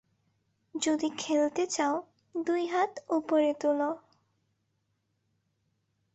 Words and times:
যদি 0.75 1.07
খেলতে 1.17 1.63
চাও, 1.67 1.95
দুইহাত 2.35 2.91
উপরে 3.09 3.53
তোলো। 3.53 3.89